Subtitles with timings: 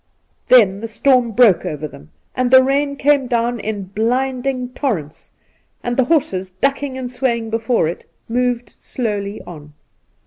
[0.47, 5.29] Then the storm broke over them, and the rain came down in blinding torrents,
[5.83, 9.73] and the horses, ducking and swaying before it, moved slowly on.